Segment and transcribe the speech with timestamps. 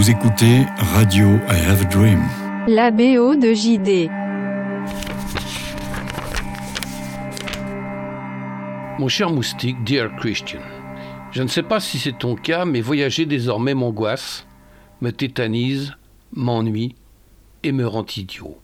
[0.00, 2.22] Vous écoutez Radio I Have a Dream.
[2.66, 4.08] La BO de JD.
[8.98, 10.62] Mon cher moustique, dear Christian,
[11.32, 14.46] je ne sais pas si c'est ton cas, mais voyager désormais m'angoisse,
[15.02, 15.92] me tétanise,
[16.32, 16.94] m'ennuie
[17.62, 18.56] et me rend idiot.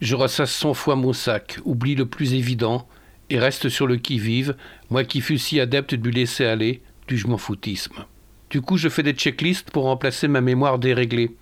[0.00, 2.88] Je ressasse cent fois mon sac, oublie le plus évident,
[3.30, 4.56] et reste sur le qui-vive,
[4.90, 8.06] moi qui fus si adepte du laisser-aller, du je m'en foutisme.
[8.52, 11.34] Du coup, je fais des checklists pour remplacer ma mémoire déréglée.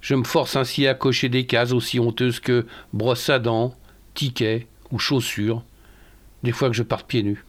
[0.00, 3.74] Je me force ainsi à cocher des cases aussi honteuses que brosse à dents,
[4.14, 5.62] ticket ou chaussures,
[6.44, 7.44] des fois que je parte pieds nus.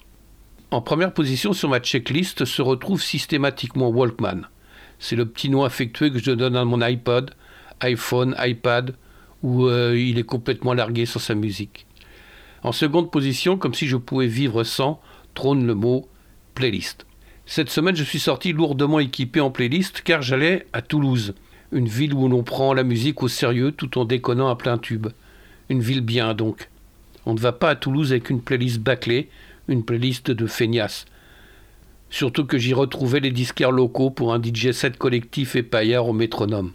[0.71, 4.41] En première position sur ma checklist se retrouve systématiquement Walkman.
[4.99, 7.33] C'est le petit nom affectueux que je donne à mon iPod,
[7.80, 8.94] iPhone, iPad,
[9.42, 11.88] où euh, il est complètement largué sur sa musique.
[12.61, 14.99] En seconde position, comme si je pouvais vivre sans,
[15.33, 16.09] trône le mot
[16.55, 17.05] playlist.
[17.50, 21.34] Cette semaine, je suis sorti lourdement équipé en playlist car j'allais à Toulouse,
[21.72, 25.08] une ville où l'on prend la musique au sérieux tout en déconnant à plein tube.
[25.70, 26.70] Une ville bien donc.
[27.26, 29.30] On ne va pas à Toulouse avec une playlist bâclée,
[29.70, 31.06] une playlist de feignasses.
[32.09, 36.14] Surtout que j'y retrouvais les disquaires locaux pour un DJ set collectif et paillard au
[36.14, 36.73] métronome.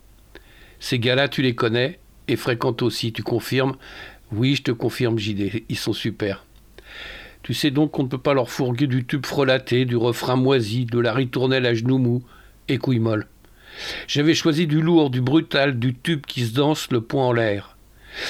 [0.81, 1.99] Ces gars-là, tu les connais
[2.29, 3.77] et fréquentes aussi, tu confirmes?
[4.33, 6.47] Oui, je te confirme, JD, ils sont super.
[7.43, 10.85] Tu sais donc qu'on ne peut pas leur fourguer du tube frelaté, du refrain moisi,
[10.87, 12.23] de la ritournelle à genoux mou
[12.69, 13.27] et couilles molles.
[14.07, 17.77] J'avais choisi du lourd, du brutal, du tube qui se danse le poing en l'air.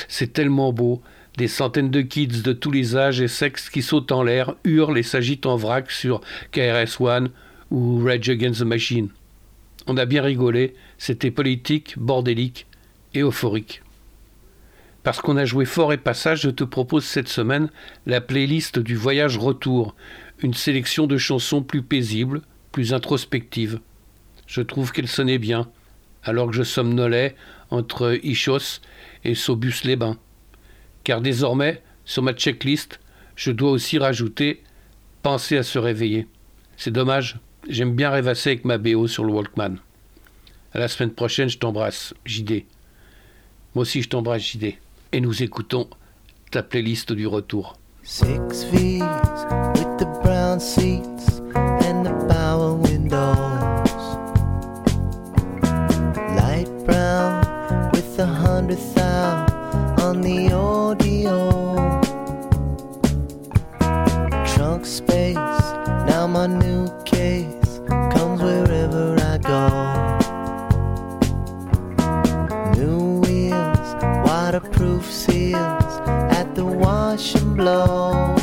[0.08, 1.02] C'est tellement beau,
[1.36, 4.98] des centaines de kids de tous les âges et sexes qui sautent en l'air, hurlent
[4.98, 6.20] et s'agitent en vrac sur
[6.52, 7.30] KRS-One
[7.70, 9.08] ou Rage Against the Machine.
[9.86, 12.66] On a bien rigolé, c'était politique, bordélique
[13.14, 13.82] et euphorique.
[15.02, 17.70] Parce qu'on a joué fort et passage, je te propose cette semaine
[18.06, 19.96] la playlist du voyage retour,
[20.40, 23.80] une sélection de chansons plus paisibles, plus introspectives.
[24.46, 25.68] Je trouve qu'elle sonnait bien,
[26.22, 27.34] alors que je somnolais
[27.70, 28.80] entre Ichos
[29.24, 30.18] et Saubus-les-Bains.
[31.02, 33.00] Car désormais, sur ma checklist,
[33.34, 34.62] je dois aussi rajouter
[35.22, 36.28] penser à se réveiller.
[36.76, 37.38] C'est dommage,
[37.68, 39.78] j'aime bien rêvasser avec ma BO sur le Walkman.
[40.72, 42.64] À la semaine prochaine, je t'embrasse, JD.
[43.74, 44.81] Moi aussi, je t'embrasse, JD
[45.12, 45.88] et nous écoutons
[46.50, 47.78] ta playlist du retour.
[48.02, 49.02] Six V's
[49.74, 53.51] with the brown seats and the power windows.
[77.62, 78.41] Blow.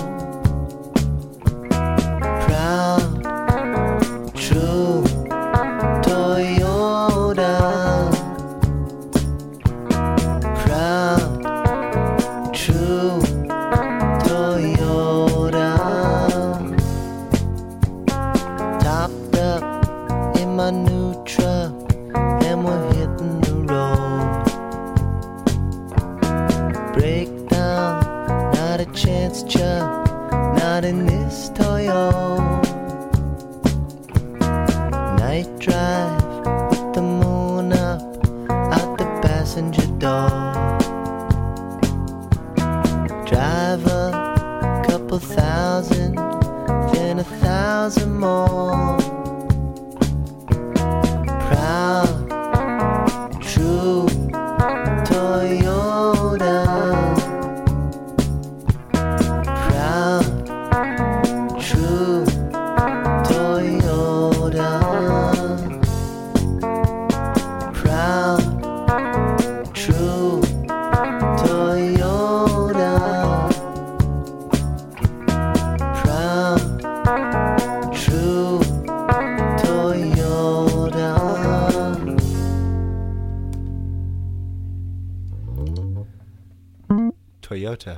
[87.85, 87.95] There's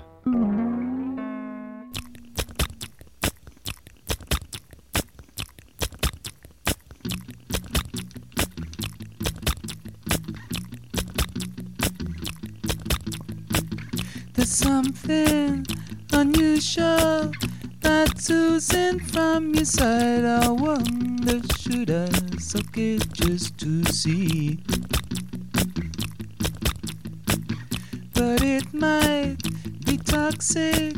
[14.50, 15.66] something
[16.14, 17.32] unusual
[17.80, 20.26] that's oozing from your side.
[20.26, 22.08] I wonder, should I
[22.38, 24.60] suck it just to see?
[28.14, 29.41] But it might
[30.22, 30.96] toxic.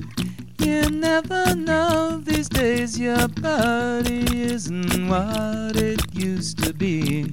[0.59, 7.25] You never know these days your body isn't what it used to be.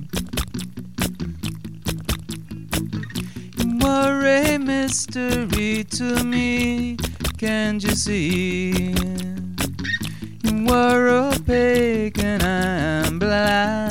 [3.58, 6.96] You were a mystery to me,
[7.38, 8.94] can't you see?
[10.44, 13.89] You were opaque and I am blind.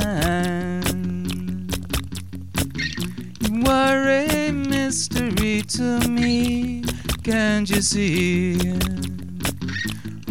[7.22, 8.56] Can't you see?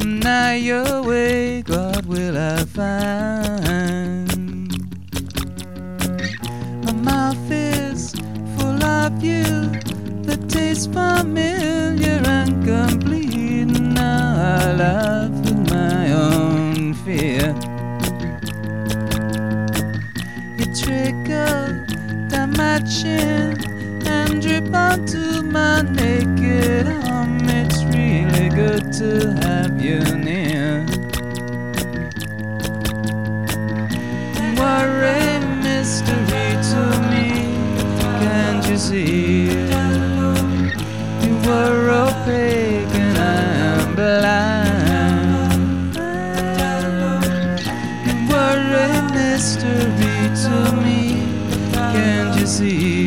[0.03, 4.27] Now your way, God will I find.
[6.83, 8.11] My mouth is
[8.57, 9.43] full of you,
[10.23, 13.65] the taste familiar and complete.
[13.65, 17.53] Now I laugh with my own fear.
[20.57, 21.85] You trickle
[22.29, 23.55] down my chin
[24.07, 26.18] and drip onto my naked
[28.99, 30.85] to have you near.
[34.59, 37.27] Are a mystery to me,
[38.19, 39.45] can't you see?
[41.23, 43.19] You were opaque and I
[43.71, 45.95] am blind.
[48.05, 50.99] You were a mystery to me,
[51.71, 52.98] can't you see?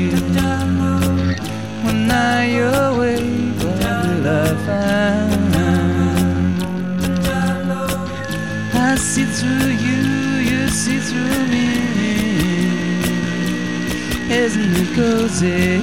[14.94, 15.80] Cozy?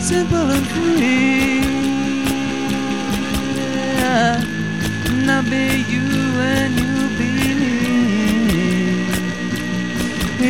[0.00, 1.60] Simple and free.
[3.98, 4.40] Yeah.
[5.30, 6.08] I'll be you
[6.40, 7.76] and you be me.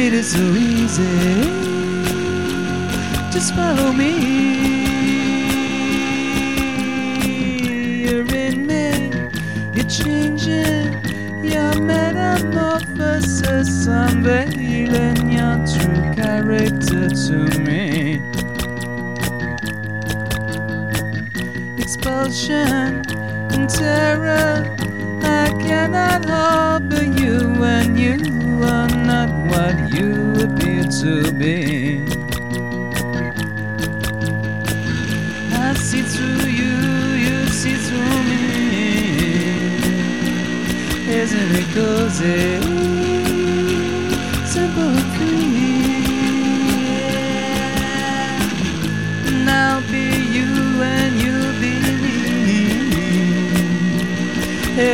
[0.06, 1.42] It is so easy.
[3.32, 4.12] Just follow me.
[8.04, 9.10] You're in me.
[9.74, 10.92] You're changing
[11.44, 14.22] your metamorphosis, true
[17.28, 18.22] to me.
[21.76, 23.02] Expulsion
[23.52, 24.64] and terror,
[25.22, 28.16] I cannot harbor you when you
[28.64, 30.10] are not what you
[30.40, 32.00] appear to be.
[35.52, 36.74] I see through you,
[37.26, 38.48] you see through me.
[41.22, 42.67] Isn't it cozy?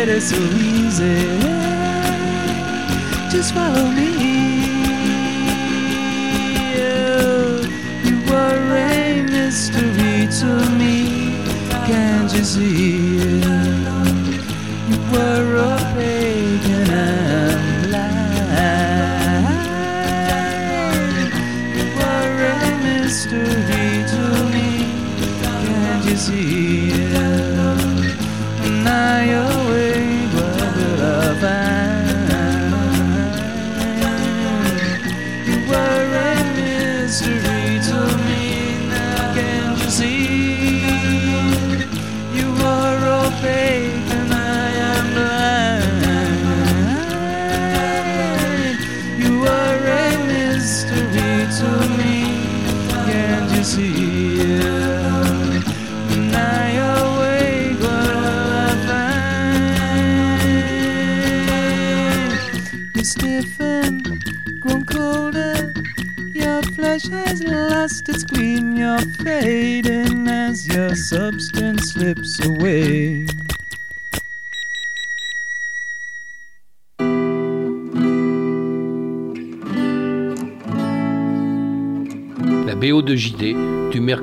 [0.06, 1.16] It so easy.
[3.30, 4.13] Just follow me.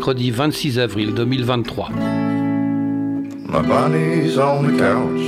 [0.01, 1.93] Mercredi 26 avril 2023.
[3.45, 5.25] My body's on the couch,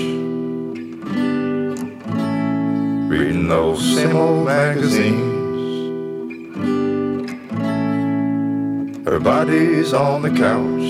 [3.08, 5.32] reading those same old magazines.
[9.06, 10.88] Her body's on the couch,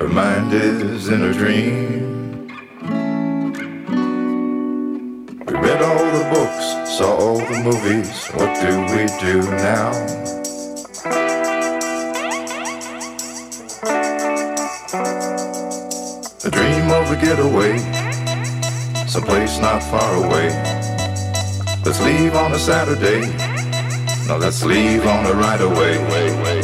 [0.00, 2.48] her mind is in a dream.
[5.46, 6.66] We read all the books,
[6.98, 8.07] saw all the movies.
[8.34, 9.90] What do we do now?
[16.44, 17.78] A dream of a getaway,
[19.06, 20.50] someplace not far away.
[21.86, 23.22] Let's leave on a Saturday.
[24.26, 26.57] No, let's leave on a right away.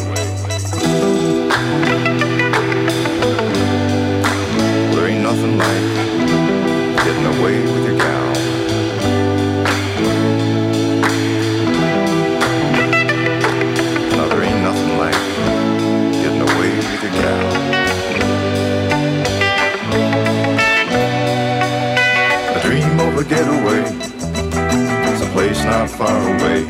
[25.96, 26.64] far away.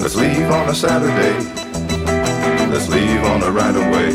[0.00, 1.38] Let's leave on a Saturday.
[2.72, 4.10] Let's leave on a right away.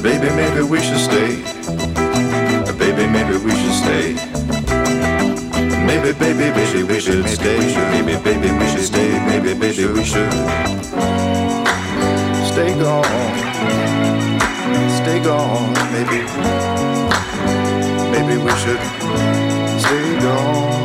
[0.00, 1.42] Baby, maybe we should stay.
[2.78, 4.14] Baby, maybe we should stay.
[5.86, 7.58] Maybe, baby, baby, we should stay.
[7.90, 9.10] Maybe, baby, we should stay.
[9.26, 10.32] Maybe, baby, we should
[12.46, 13.36] stay gone.
[15.00, 16.20] Stay gone, maybe.
[18.14, 18.82] Maybe we should
[19.80, 20.75] stay gone.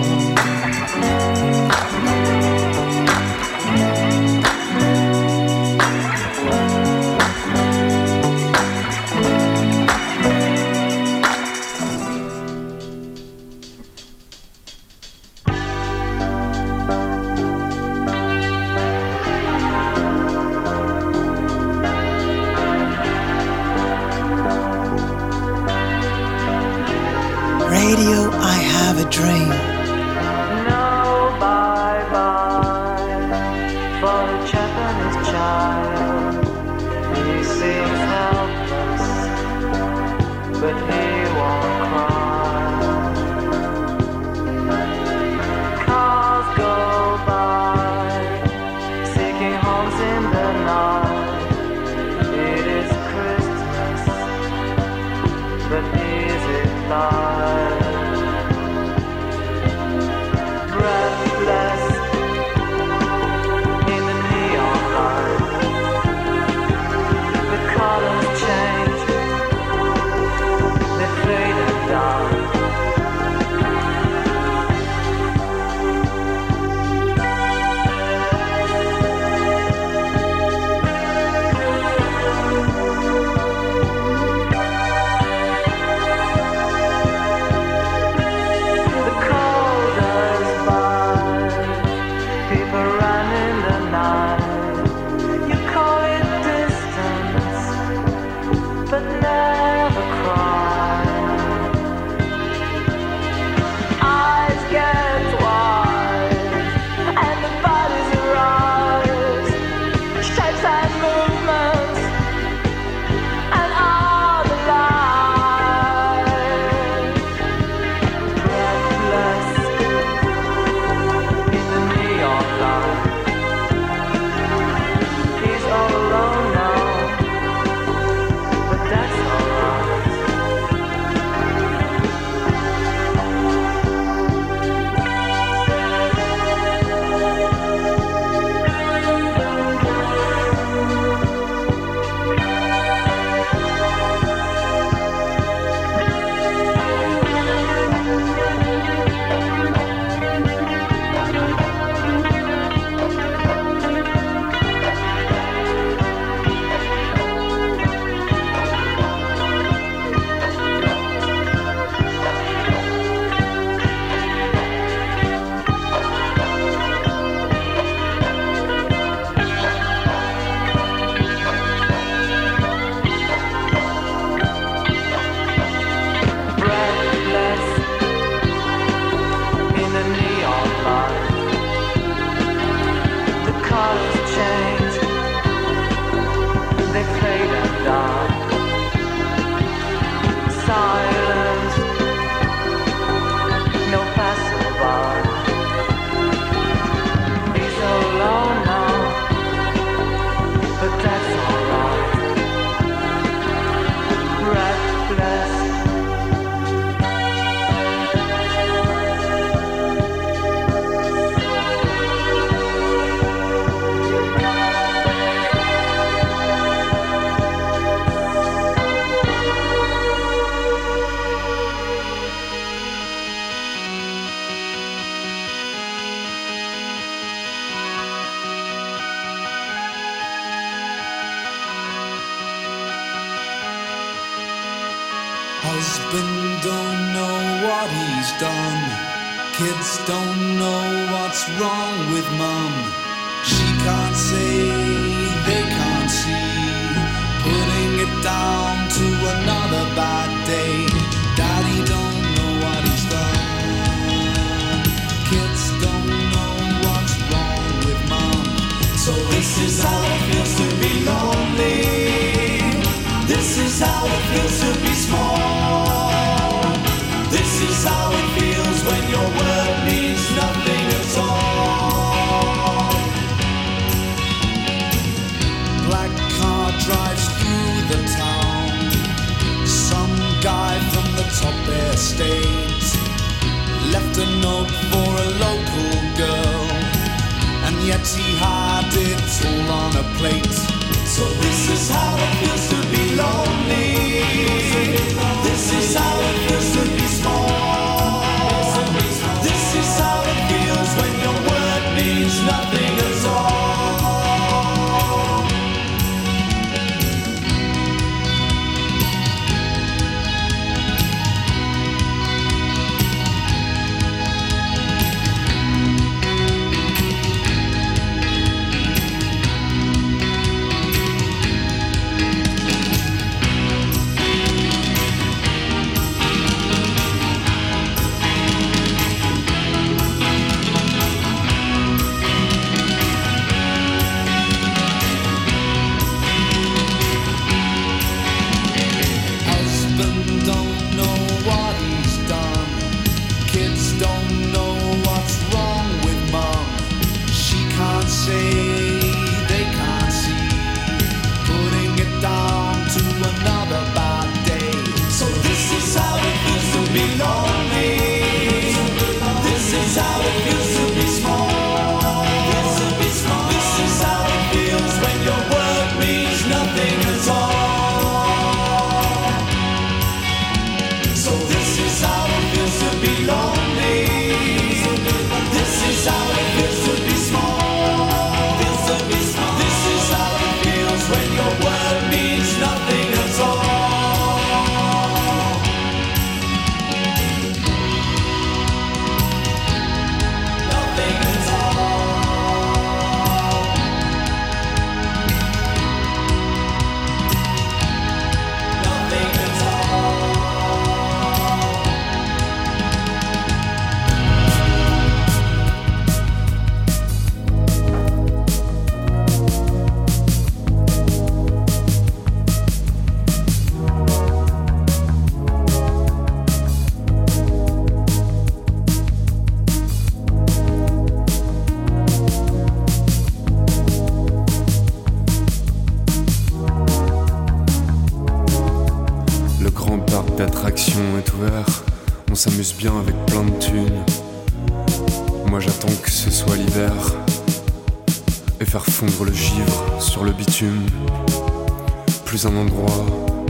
[442.44, 443.06] Un endroit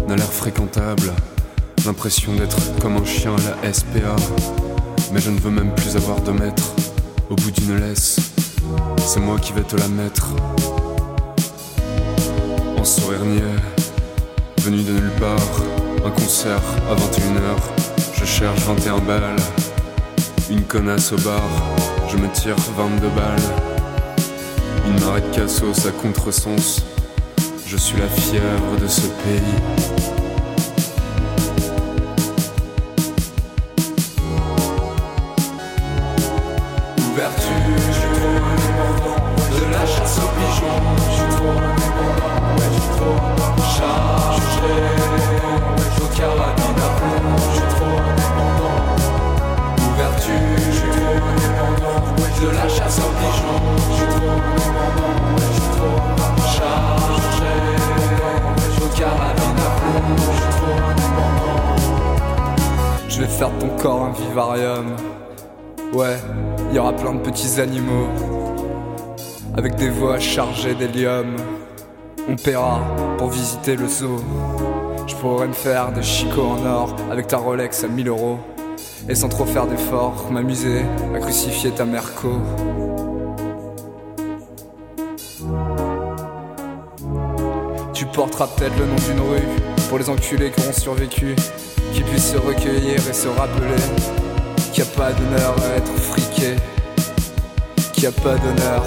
[0.09, 1.13] n'a l'air fréquentable,
[1.85, 4.17] l'impression d'être comme un chien à la SPA.
[5.13, 6.73] Mais je ne veux même plus avoir de maître
[7.29, 8.17] au bout d'une laisse.
[8.97, 10.27] C'est moi qui vais te la mettre.
[12.77, 13.41] En sourire niais,
[14.57, 19.35] venu de nulle part, un concert à 21h, je cherche 21 balles,
[20.49, 21.49] une connasse au bar,
[22.09, 23.39] je me tire 22 balles,
[24.85, 26.83] une marée de cassos à contresens,
[27.71, 29.39] je suis la fièvre de ce pays.
[39.55, 41.55] De la chasse aux pigeons, je suis trop
[42.67, 42.89] je suis
[55.77, 56.90] trop
[63.09, 64.95] je vais faire ton corps un vivarium.
[65.93, 66.17] Ouais,
[66.69, 68.07] il y aura plein de petits animaux
[69.57, 71.35] avec des voix chargées d'hélium.
[72.29, 72.81] On paiera
[73.17, 74.17] pour visiter le zoo.
[75.07, 78.39] Je pourrais me faire des chicots en or avec ta Rolex à 1000 euros.
[79.09, 80.83] Et sans trop faire d'efforts, m'amuser
[81.15, 82.39] à crucifier ta merco.
[88.11, 89.47] Tu porteras peut-être le nom d'une rue
[89.87, 91.33] pour les enculés qui auront survécu,
[91.93, 93.81] qui puissent se recueillir et se rappeler
[94.73, 96.57] qu'il n'y a pas d'honneur à être friqué,
[97.93, 98.83] qu'il n'y a pas d'honneur.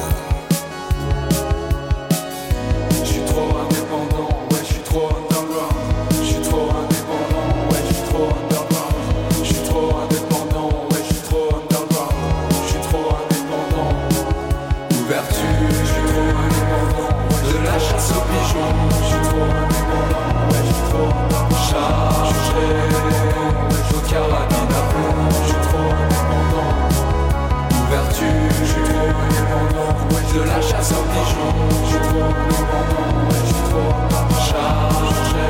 [30.34, 31.52] De la chasse en pigeon,
[31.88, 35.46] je trouve le bon je je prends chargé,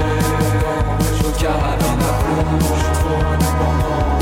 [1.17, 4.14] je carabine à plomb, je prends le bon.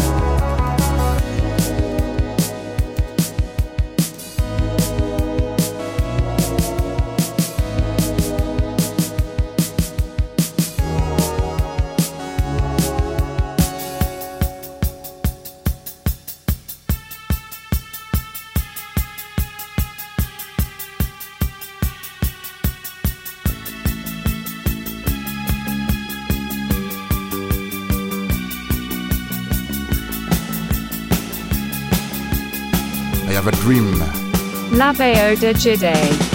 [34.82, 36.31] La BO de JD.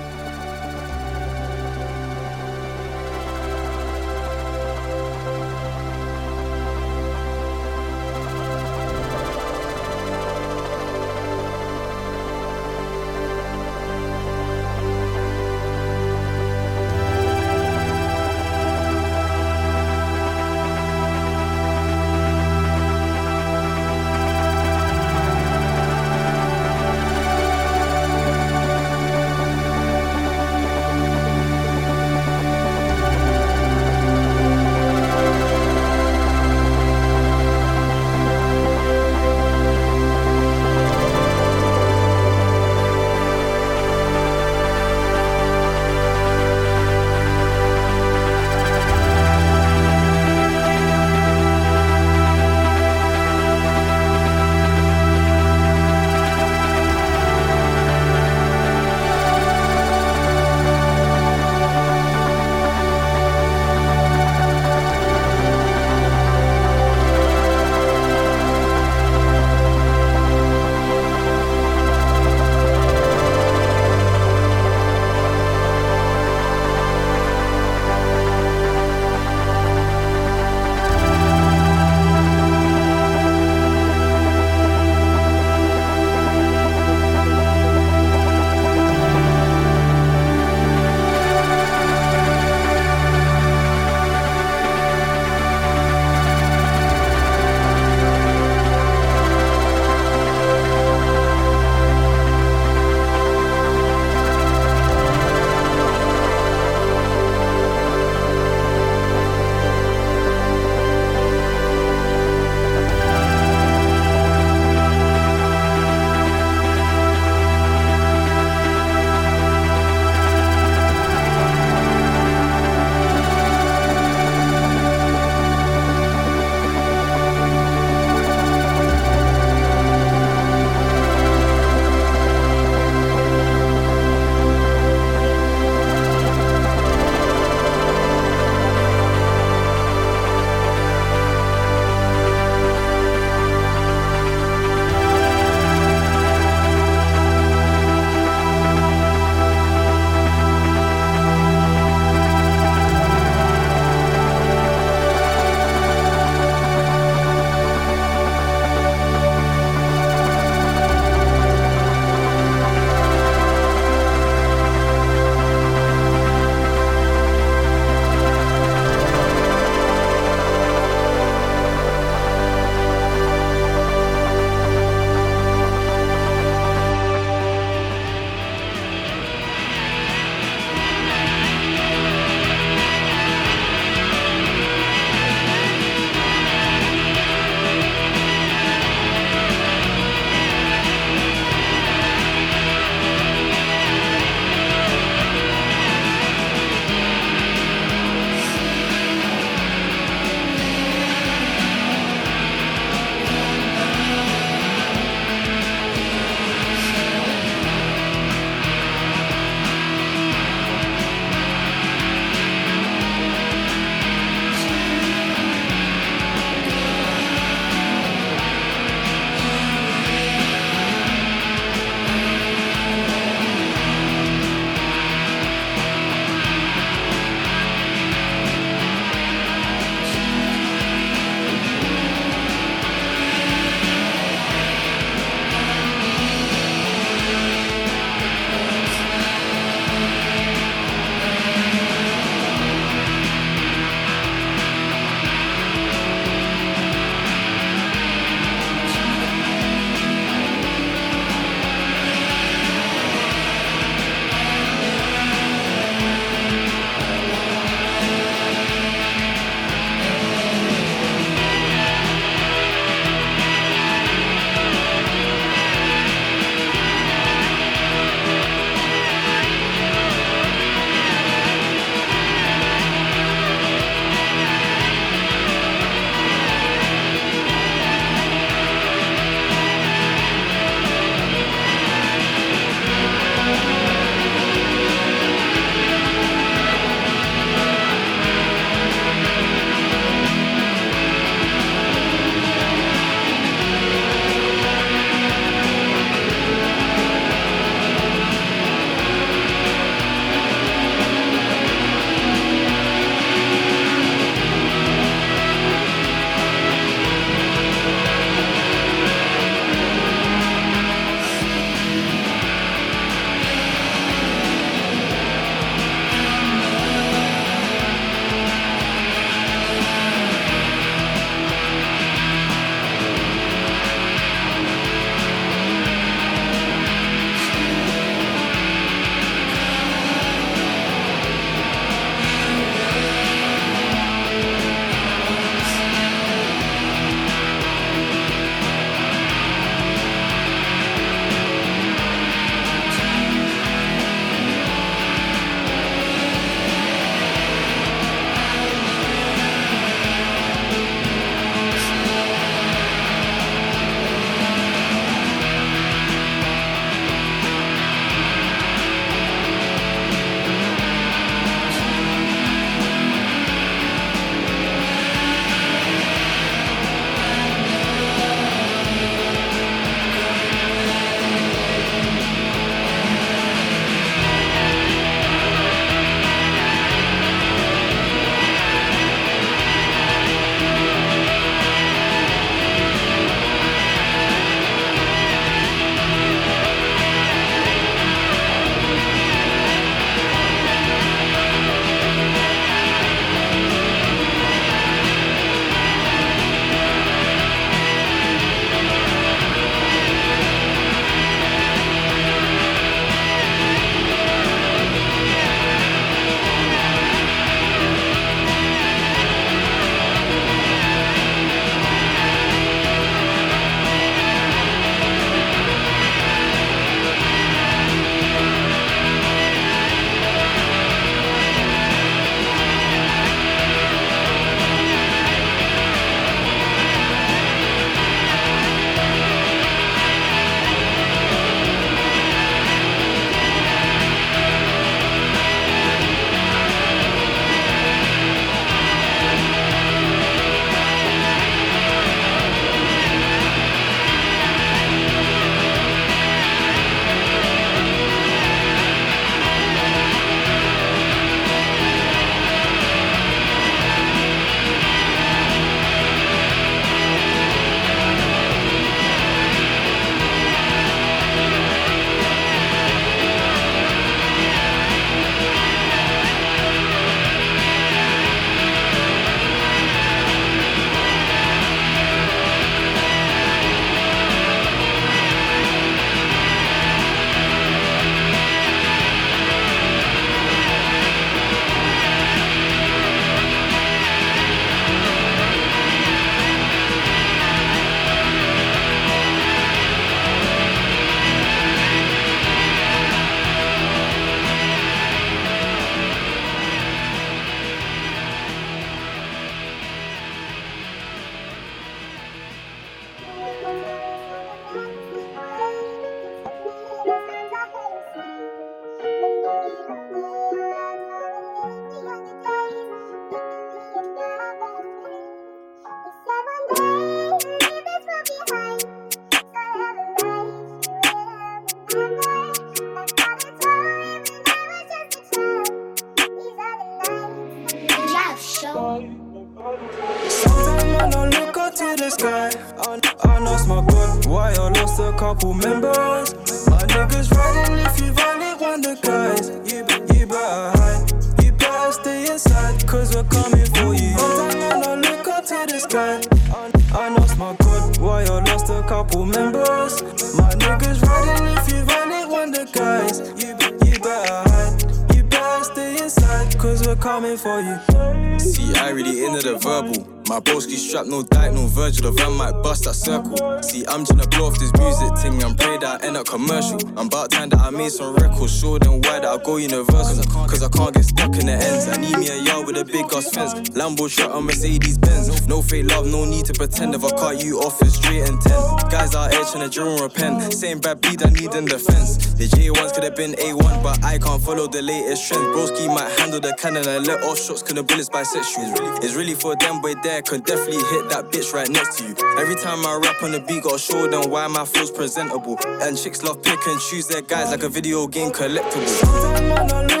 [570.33, 571.87] Cause I can't get stuck in the ends.
[571.87, 573.53] I need me a yard with a big ass fence.
[573.71, 575.47] Lambo truck and Mercedes Benz.
[575.47, 576.95] No fake love, no need to pretend.
[576.95, 578.59] If I cut you off, it's straight and ten.
[578.89, 580.53] Guys out here tryna drill and repent.
[580.53, 582.17] Same bad beat I need in defense.
[582.35, 585.45] The J1s could have been A1, but I can't follow the latest trends.
[585.55, 588.71] Broski might handle the cannon and let off shots, cause the bullets bisexual.
[588.71, 591.99] It's really, it's really for them, boy, there could definitely hit that bitch right next
[591.99, 592.15] to you.
[592.39, 595.57] Every time I rap on the beat, gotta show them why my flow's presentable.
[595.81, 600.00] And chicks love pick and choose their guys like a video game collectible.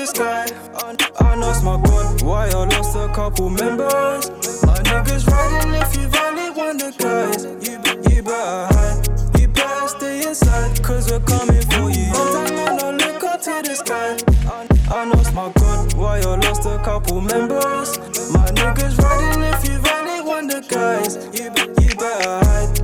[0.00, 0.46] The sky.
[0.74, 4.30] I, I lost my God, why I lost a couple members.
[4.64, 7.44] My niggas riding if you've only one the guys.
[7.64, 7.76] You,
[8.08, 12.08] you better hide, you better stay inside, cause we're coming for you.
[12.14, 14.16] Oh, man, I look up to the sky.
[14.48, 17.98] I, I lost my God, why I lost a couple members.
[18.32, 21.16] My niggas riding if you've only one the guys.
[21.36, 21.52] You,
[21.84, 22.79] you better hide, you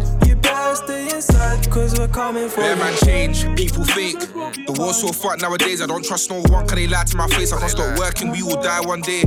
[1.16, 2.76] inside, cause we're coming for Yeah, you.
[2.76, 3.44] man, change.
[3.56, 4.18] People fake.
[4.20, 5.80] The war's so fucked nowadays.
[5.82, 7.52] I don't trust no one, cause they lie to my face.
[7.52, 9.22] I can't stop working, we will die one day.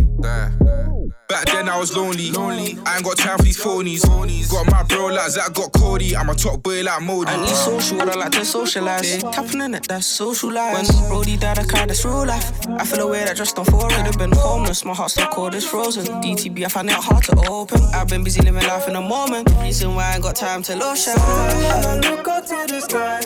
[1.30, 2.32] Back then I was lonely.
[2.32, 2.76] lonely.
[2.88, 4.02] I ain't got time for these phonies.
[4.50, 6.16] Got my bro like Zach, got Cody.
[6.16, 7.32] I'm a top boy like Modi.
[7.32, 9.22] And he's social, I like to socialize.
[9.22, 10.74] Tapping in it, that's social life.
[10.74, 12.52] When Brody died, I cried, that's real life.
[12.68, 13.82] I feel away that just on four.
[13.82, 16.04] Could have been homeless, my heart's so cold, it's frozen.
[16.20, 17.80] DTB, I find it hard to open.
[17.94, 19.52] I've been busy living life in the moment.
[19.62, 21.14] Reason why I ain't got time to lotion.
[21.16, 23.22] I look up to the sky.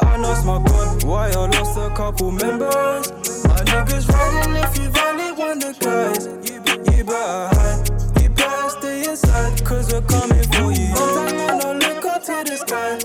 [0.00, 3.12] I, I lost my God, why I lost a couple members.
[3.44, 6.85] My niggas riding if you've only one the guys.
[7.06, 7.90] You, you better hide,
[8.20, 10.88] you better stay inside, cause we're coming for you.
[11.36, 12.98] Man, I look up to the sky.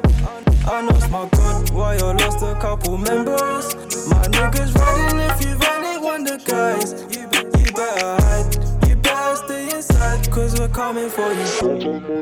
[0.67, 3.75] I, I lost my God, why I lost a couple members.
[4.09, 6.93] My niggas riding if you've only one the guys.
[7.15, 12.21] You, be- you better hide, you better stay inside, cause we're coming for you.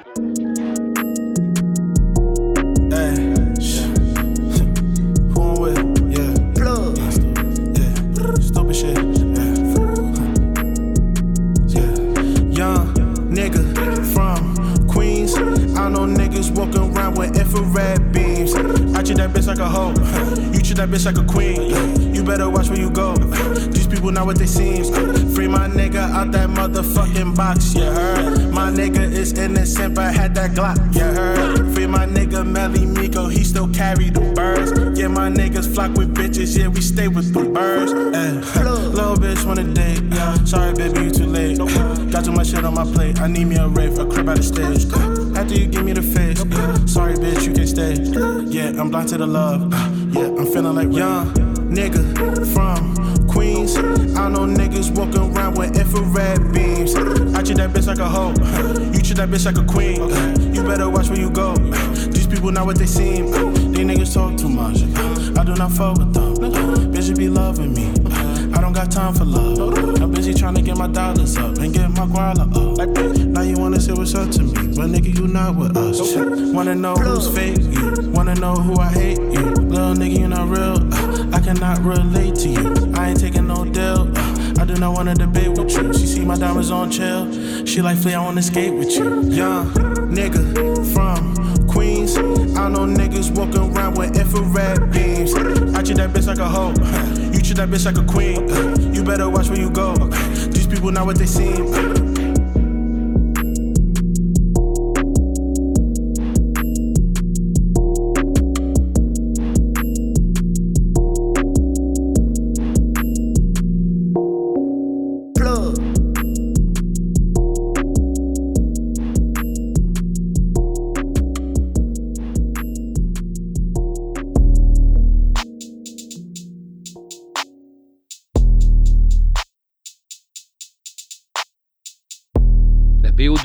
[15.81, 18.53] I know niggas walking around with infrared beams.
[18.53, 19.89] I treat that bitch like a hoe.
[20.53, 22.13] You treat that bitch like a queen.
[22.13, 23.15] You better watch where you go.
[23.15, 24.83] These people not what they seem.
[25.33, 28.53] Free my nigga out that motherfucking box, you heard?
[28.53, 31.73] My nigga is innocent, but had that Glock, you heard?
[31.73, 34.71] Free my nigga Melly Miko, he still carry the birds.
[34.99, 37.91] Yeah, my niggas flock with bitches, yeah, we stay with the birds.
[37.91, 40.35] Eh, Little bitch wanna date, yeah.
[40.45, 41.57] Sorry, baby, you too late.
[42.11, 43.19] Got too much shit on my plate.
[43.19, 44.85] I need me a rave, a crib out of stage.
[45.41, 46.85] After you give me the face, yeah.
[46.85, 47.95] sorry, bitch, you can stay.
[48.45, 49.73] Yeah, I'm blind to the love.
[50.13, 51.33] Yeah, I'm feeling like young
[51.73, 53.75] nigga from Queens.
[53.75, 56.93] I know niggas walking around with infrared beams.
[56.93, 58.29] I treat that bitch like a hoe.
[58.93, 60.53] You treat that bitch like a queen.
[60.53, 61.55] You better watch where you go.
[61.55, 63.31] These people not what they seem.
[63.71, 64.83] These niggas talk too much.
[65.35, 66.35] I do not fuck with them.
[66.93, 67.89] Bitches be loving me.
[68.53, 70.01] I don't got time for love.
[70.01, 73.17] I'm busy trying to get my dollars up and get my guala up.
[73.17, 74.50] Now you wanna say what's up to me,
[74.81, 75.99] but nigga, you not with us.
[76.55, 77.59] Wanna know who's fake?
[77.59, 79.19] You wanna know who I hate?
[79.19, 80.79] You little nigga, you not real.
[81.35, 82.91] I cannot relate to you.
[82.95, 84.11] I ain't taking no deal.
[84.59, 85.93] I do not wanna debate with you.
[85.93, 87.31] She see my diamonds on chill.
[87.63, 89.21] She like Flea, I wanna skate with you.
[89.29, 89.71] Young
[90.17, 90.41] nigga
[90.95, 91.35] from
[91.67, 92.17] Queens.
[92.17, 95.35] I know niggas walking around with infrared beams.
[95.75, 96.69] I treat that bitch like a hoe.
[97.31, 98.47] You treat that bitch like a queen.
[98.95, 99.93] You better watch where you go.
[100.49, 102.10] These people not what they seem.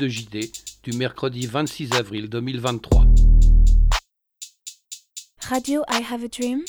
[0.07, 3.05] du mercredi 26 avril 2023.
[5.49, 6.61] Radio I Have a Dream.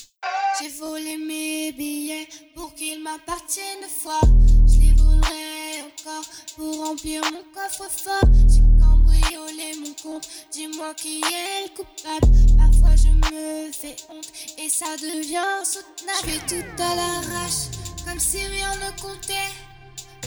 [0.61, 4.20] J'ai volé mes billets pour qu'ils m'appartiennent de fois.
[4.66, 6.24] Je les volerai encore
[6.57, 8.28] pour remplir mon coffre-fort.
[8.49, 12.26] J'ai cambriolé mon compte, dis-moi qui est le coupable.
[12.59, 16.18] Parfois je me fais honte et ça devient soutenable.
[16.24, 17.70] Je fais tout à l'arrache,
[18.05, 19.67] comme si rien ne comptait.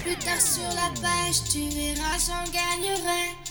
[0.02, 3.51] Plus tard sur la page, tu verras, j'en gagnerai.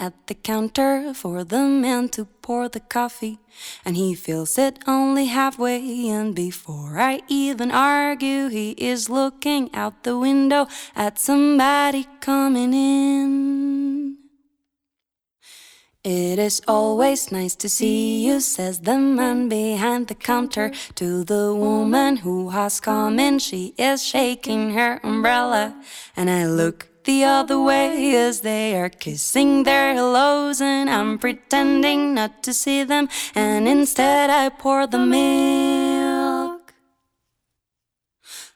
[0.00, 3.38] At the counter for the man to pour the coffee.
[3.84, 6.08] And he fills it only halfway.
[6.08, 14.16] And before I even argue, he is looking out the window at somebody coming in.
[16.02, 21.54] It is always nice to see you, says the man behind the counter to the
[21.54, 23.38] woman who has come in.
[23.38, 25.76] She is shaking her umbrella,
[26.16, 32.14] and I look the other way as they are kissing their hellos, and I'm pretending
[32.14, 35.99] not to see them, and instead I pour them milk.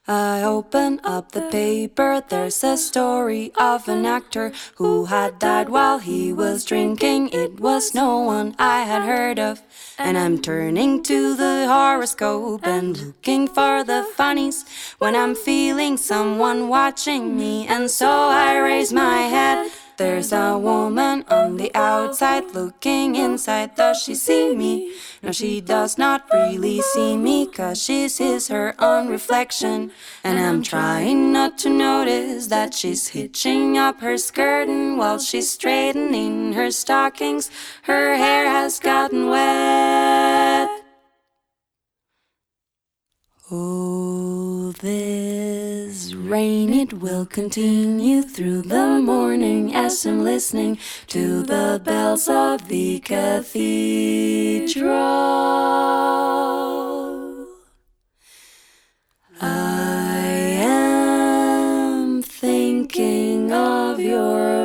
[0.06, 2.22] I open up the paper.
[2.28, 7.30] There's a story of an actor who had died while he was drinking.
[7.30, 9.62] It was no one I had heard of.
[9.98, 14.66] And I'm turning to the horoscope and looking for the funnies
[14.98, 17.66] when I'm feeling someone watching me.
[17.66, 19.70] And so I raise my head.
[19.96, 23.76] There's a woman on the outside looking inside.
[23.76, 24.92] Does she see me?
[25.22, 29.92] No, she does not really see me, cause she sees her own reflection.
[30.24, 35.52] And I'm trying not to notice that she's hitching up her skirt and while she's
[35.52, 37.48] straightening her stockings.
[37.82, 40.68] Her hair has gotten wet.
[43.48, 45.93] Oh, this
[46.24, 53.00] rain, it will continue through the morning as I'm listening to the bells of the
[53.00, 54.94] cathedral.
[59.40, 60.26] I
[60.62, 64.63] am thinking of your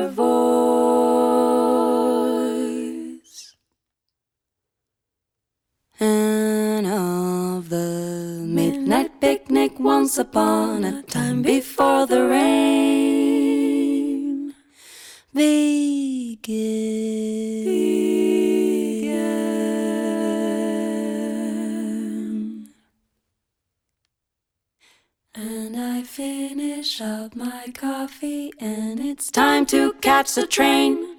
[9.79, 13.73] once upon a time before the rain
[15.33, 16.49] began.
[25.33, 31.18] And I finish up my coffee, and it's time to catch the train.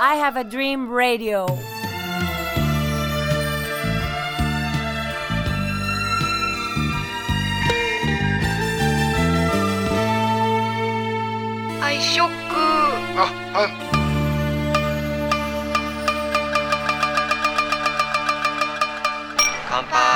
[0.00, 1.77] I have a dream radio.
[11.88, 12.20] 配食。
[12.20, 13.24] あ
[13.54, 13.70] はい。
[19.70, 20.07] 乾杯。